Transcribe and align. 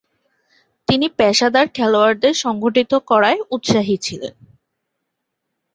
তিনি 0.87 1.07
পেশাদার 1.17 1.67
খেলোয়াড়দের 1.75 2.35
সংগঠিত 2.43 2.91
করায় 3.09 3.39
উৎসাহী 3.51 3.95
ছিলেন। 3.97 4.35